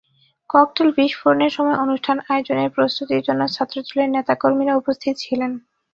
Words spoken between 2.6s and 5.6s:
প্রস্তুতির জন্য ছাত্রদলের নেতা কর্মীরা উপস্থিত ছিলেন।